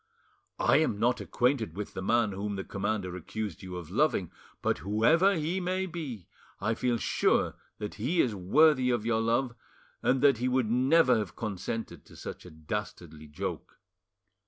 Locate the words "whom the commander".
2.31-3.15